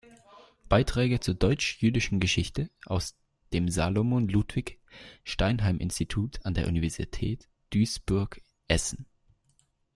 Beiträge 0.67 1.19
zur 1.19 1.35
deutsch-jüdischen 1.35 2.19
Geschichte 2.19 2.71
aus 2.87 3.13
dem 3.53 3.69
Salomon 3.69 4.27
Ludwig 4.27 4.79
Steinheim-Institut 5.23 6.43
an 6.43 6.55
der 6.55 6.67
Universität 6.67 7.47
Duisburg-Essen". 7.71 9.05